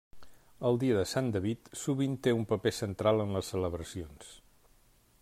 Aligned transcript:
El 0.69 0.79
dia 0.83 0.95
de 0.99 1.03
Sant 1.11 1.27
David 1.35 1.69
sovint 1.83 2.17
té 2.29 2.35
un 2.39 2.49
paper 2.53 2.73
central 2.79 3.25
en 3.27 3.37
les 3.39 3.53
celebracions. 3.55 4.37